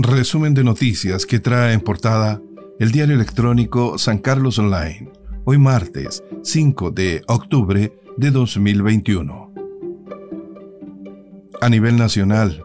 Resumen 0.00 0.54
de 0.54 0.62
noticias 0.62 1.26
que 1.26 1.40
trae 1.40 1.72
en 1.72 1.80
portada 1.80 2.40
el 2.78 2.92
diario 2.92 3.16
electrónico 3.16 3.98
San 3.98 4.18
Carlos 4.18 4.56
Online, 4.60 5.10
hoy 5.44 5.58
martes 5.58 6.22
5 6.44 6.92
de 6.92 7.24
octubre 7.26 7.92
de 8.16 8.30
2021. 8.30 9.52
A 11.60 11.68
nivel 11.68 11.96
nacional, 11.96 12.64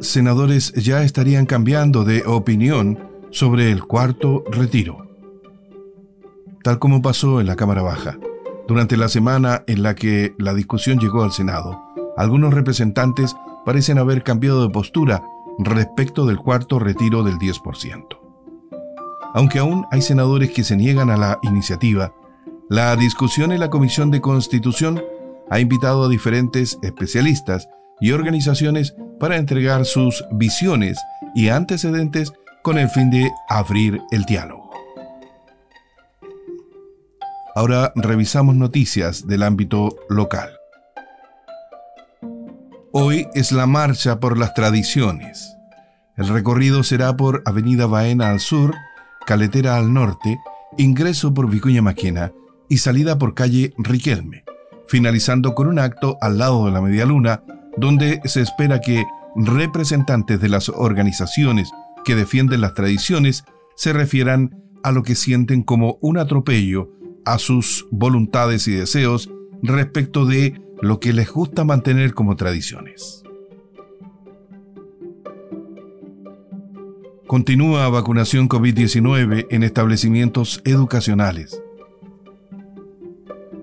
senadores 0.00 0.74
ya 0.74 1.02
estarían 1.02 1.46
cambiando 1.46 2.04
de 2.04 2.24
opinión 2.26 2.98
sobre 3.30 3.72
el 3.72 3.84
cuarto 3.84 4.44
retiro, 4.50 5.08
tal 6.62 6.78
como 6.78 7.00
pasó 7.00 7.40
en 7.40 7.46
la 7.46 7.56
Cámara 7.56 7.80
Baja. 7.80 8.18
Durante 8.68 8.98
la 8.98 9.08
semana 9.08 9.64
en 9.66 9.82
la 9.82 9.94
que 9.94 10.34
la 10.36 10.52
discusión 10.52 10.98
llegó 10.98 11.22
al 11.22 11.32
Senado, 11.32 11.80
algunos 12.18 12.52
representantes 12.52 13.34
parecen 13.64 13.96
haber 13.96 14.22
cambiado 14.22 14.62
de 14.62 14.68
postura 14.68 15.22
respecto 15.58 16.26
del 16.26 16.38
cuarto 16.38 16.78
retiro 16.78 17.22
del 17.22 17.38
10%. 17.38 18.06
Aunque 19.34 19.58
aún 19.58 19.86
hay 19.90 20.02
senadores 20.02 20.50
que 20.50 20.64
se 20.64 20.76
niegan 20.76 21.10
a 21.10 21.16
la 21.16 21.38
iniciativa, 21.42 22.14
la 22.68 22.94
discusión 22.96 23.52
en 23.52 23.60
la 23.60 23.70
Comisión 23.70 24.10
de 24.10 24.20
Constitución 24.20 25.02
ha 25.50 25.60
invitado 25.60 26.04
a 26.04 26.08
diferentes 26.08 26.78
especialistas 26.82 27.68
y 28.00 28.12
organizaciones 28.12 28.94
para 29.20 29.36
entregar 29.36 29.84
sus 29.84 30.24
visiones 30.32 30.98
y 31.34 31.48
antecedentes 31.48 32.32
con 32.62 32.78
el 32.78 32.88
fin 32.88 33.10
de 33.10 33.30
abrir 33.48 34.00
el 34.10 34.24
diálogo. 34.24 34.70
Ahora 37.54 37.92
revisamos 37.94 38.56
noticias 38.56 39.26
del 39.26 39.42
ámbito 39.42 39.96
local. 40.08 40.50
Hoy 42.96 43.26
es 43.34 43.50
la 43.50 43.66
marcha 43.66 44.20
por 44.20 44.38
las 44.38 44.54
tradiciones. 44.54 45.56
El 46.16 46.28
recorrido 46.28 46.84
será 46.84 47.16
por 47.16 47.42
Avenida 47.44 47.86
Baena 47.86 48.30
al 48.30 48.38
sur, 48.38 48.72
Caletera 49.26 49.76
al 49.76 49.92
norte, 49.92 50.38
ingreso 50.78 51.34
por 51.34 51.50
Vicuña 51.50 51.82
Maquena 51.82 52.30
y 52.68 52.78
salida 52.78 53.18
por 53.18 53.34
calle 53.34 53.74
Riquelme, 53.78 54.44
finalizando 54.86 55.56
con 55.56 55.66
un 55.66 55.80
acto 55.80 56.18
al 56.20 56.38
lado 56.38 56.66
de 56.66 56.70
la 56.70 56.80
Media 56.80 57.04
Luna, 57.04 57.42
donde 57.76 58.20
se 58.26 58.42
espera 58.42 58.80
que 58.80 59.04
representantes 59.34 60.40
de 60.40 60.48
las 60.48 60.68
organizaciones 60.68 61.72
que 62.04 62.14
defienden 62.14 62.60
las 62.60 62.74
tradiciones 62.74 63.42
se 63.74 63.92
refieran 63.92 64.54
a 64.84 64.92
lo 64.92 65.02
que 65.02 65.16
sienten 65.16 65.64
como 65.64 65.98
un 66.00 66.16
atropello 66.16 66.92
a 67.24 67.40
sus 67.40 67.88
voluntades 67.90 68.68
y 68.68 68.72
deseos 68.72 69.28
respecto 69.64 70.26
de 70.26 70.62
lo 70.84 71.00
que 71.00 71.12
les 71.12 71.30
gusta 71.30 71.64
mantener 71.64 72.12
como 72.12 72.36
tradiciones. 72.36 73.22
Continúa 77.26 77.88
vacunación 77.88 78.48
COVID-19 78.48 79.46
en 79.50 79.62
establecimientos 79.62 80.60
educacionales. 80.64 81.62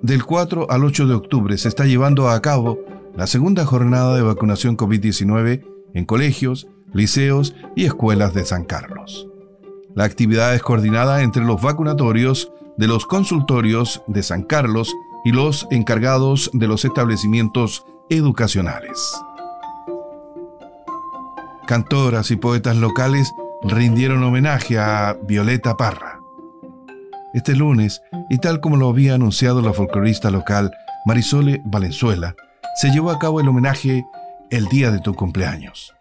Del 0.02 0.26
4 0.26 0.72
al 0.72 0.84
8 0.84 1.08
de 1.08 1.14
octubre 1.14 1.58
se 1.60 1.68
está 1.68 1.86
llevando 1.86 2.28
a 2.28 2.42
cabo 2.42 2.80
la 3.16 3.28
segunda 3.28 3.66
jornada 3.66 4.16
de 4.16 4.24
vacunación 4.24 4.76
COVID-19 4.76 5.64
en 5.94 6.06
colegios, 6.06 6.68
liceos 6.92 7.54
y 7.76 7.86
escuelas 7.86 8.34
de 8.34 8.46
San 8.46 8.66
Carlos. 8.66 9.28
La 9.94 10.06
actividad 10.06 10.56
es 10.56 10.64
coordinada 10.64 11.22
entre 11.22 11.44
los 11.44 11.62
vacunatorios 11.62 12.52
de 12.78 12.88
los 12.88 13.06
consultorios 13.06 14.02
de 14.08 14.24
San 14.24 14.42
Carlos 14.42 14.92
y 15.24 15.32
los 15.32 15.68
encargados 15.72 16.50
de 16.54 16.68
los 16.68 16.86
establecimientos 16.86 17.86
educacionales. 18.10 19.14
Cantoras 21.68 22.32
y 22.32 22.36
poetas 22.36 22.76
locales 22.76 23.34
rindieron 23.64 24.24
homenaje 24.24 24.80
a 24.80 25.18
Violeta 25.24 25.78
Parra. 25.78 26.20
Este 27.34 27.56
lunes, 27.56 28.02
y 28.30 28.40
tal 28.40 28.60
como 28.60 28.76
lo 28.76 28.90
había 28.90 29.16
anunciado 29.16 29.62
la 29.62 29.72
folclorista 29.72 30.32
local 30.32 30.72
Marisole 31.06 31.62
Valenzuela, 31.64 32.36
se 32.76 32.90
llevó 32.90 33.12
a 33.12 33.20
cabo 33.20 33.40
el 33.40 33.48
homenaje 33.48 34.06
el 34.50 34.68
día 34.68 34.92
de 34.92 35.00
tu 35.00 35.14
cumpleaños. 35.14 35.94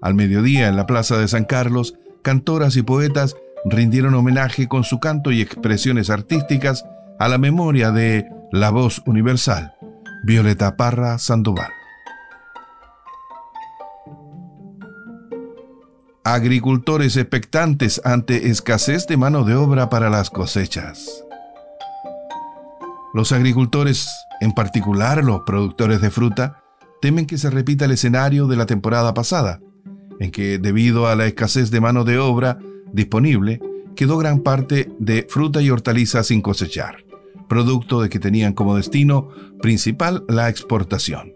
Al 0.00 0.14
mediodía, 0.14 0.68
en 0.68 0.76
la 0.76 0.86
Plaza 0.86 1.16
de 1.16 1.28
San 1.28 1.44
Carlos, 1.44 1.94
cantoras 2.22 2.76
y 2.76 2.82
poetas 2.82 3.36
rindieron 3.64 4.14
homenaje 4.14 4.68
con 4.68 4.84
su 4.84 4.98
canto 5.00 5.30
y 5.30 5.40
expresiones 5.40 6.10
artísticas 6.10 6.84
a 7.18 7.28
la 7.28 7.38
memoria 7.38 7.90
de 7.90 8.26
la 8.52 8.70
voz 8.70 9.02
universal, 9.06 9.74
Violeta 10.22 10.76
Parra 10.76 11.18
Sandoval. 11.18 11.70
Agricultores 16.24 17.16
expectantes 17.16 18.00
ante 18.04 18.48
escasez 18.48 19.06
de 19.06 19.16
mano 19.16 19.44
de 19.44 19.54
obra 19.54 19.90
para 19.90 20.08
las 20.08 20.30
cosechas. 20.30 21.24
Los 23.12 23.32
agricultores, 23.32 24.08
en 24.40 24.52
particular 24.52 25.22
los 25.22 25.42
productores 25.44 26.00
de 26.00 26.10
fruta, 26.10 26.62
temen 27.00 27.26
que 27.26 27.38
se 27.38 27.50
repita 27.50 27.84
el 27.84 27.92
escenario 27.92 28.46
de 28.46 28.56
la 28.56 28.66
temporada 28.66 29.12
pasada, 29.14 29.60
en 30.18 30.30
que 30.30 30.58
debido 30.58 31.08
a 31.08 31.14
la 31.14 31.26
escasez 31.26 31.70
de 31.70 31.80
mano 31.80 32.04
de 32.04 32.18
obra 32.18 32.58
disponible, 32.92 33.60
quedó 33.94 34.16
gran 34.16 34.40
parte 34.40 34.90
de 34.98 35.26
fruta 35.28 35.60
y 35.60 35.70
hortalizas 35.70 36.28
sin 36.28 36.40
cosechar 36.40 37.03
producto 37.48 38.00
de 38.00 38.08
que 38.08 38.18
tenían 38.18 38.52
como 38.52 38.76
destino 38.76 39.28
principal 39.60 40.24
la 40.28 40.48
exportación. 40.48 41.32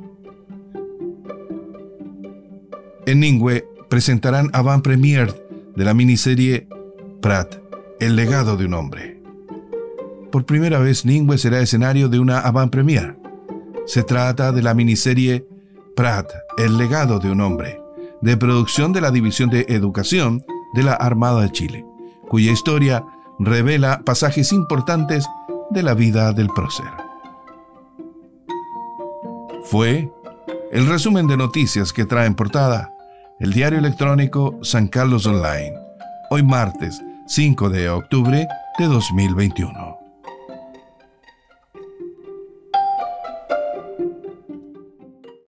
En 3.06 3.20
Ningüe 3.20 3.66
presentarán 3.88 4.50
avant 4.52 4.82
premier 4.82 5.32
de 5.74 5.84
la 5.84 5.94
miniserie 5.94 6.68
Prat, 7.22 7.56
El 8.00 8.16
legado 8.16 8.56
de 8.56 8.66
un 8.66 8.74
hombre. 8.74 9.22
Por 10.30 10.44
primera 10.44 10.78
vez 10.78 11.04
Ningüe 11.06 11.38
será 11.38 11.60
escenario 11.60 12.08
de 12.08 12.18
una 12.18 12.40
avant 12.40 12.70
premier. 12.70 13.16
Se 13.86 14.02
trata 14.02 14.52
de 14.52 14.62
la 14.62 14.74
miniserie 14.74 15.48
Prat, 15.96 16.30
El 16.58 16.76
legado 16.76 17.18
de 17.18 17.30
un 17.30 17.40
hombre, 17.40 17.80
de 18.20 18.36
producción 18.36 18.92
de 18.92 19.00
la 19.00 19.10
División 19.10 19.48
de 19.48 19.64
Educación 19.68 20.44
de 20.74 20.82
la 20.82 20.92
Armada 20.92 21.40
de 21.40 21.50
Chile, 21.50 21.86
cuya 22.28 22.52
historia 22.52 23.04
revela 23.38 24.02
pasajes 24.04 24.52
importantes 24.52 25.26
de 25.70 25.82
la 25.82 25.94
vida 25.94 26.32
del 26.32 26.48
prócer. 26.48 26.90
Fue 29.64 30.10
el 30.72 30.86
resumen 30.86 31.26
de 31.26 31.36
noticias 31.36 31.92
que 31.92 32.06
trae 32.06 32.26
en 32.26 32.34
portada 32.34 32.94
el 33.38 33.52
diario 33.52 33.78
electrónico 33.78 34.58
San 34.62 34.88
Carlos 34.88 35.26
Online, 35.26 35.74
hoy 36.30 36.42
martes 36.42 37.00
5 37.26 37.68
de 37.68 37.90
octubre 37.90 38.48
de 38.78 38.84
2021. 38.86 39.97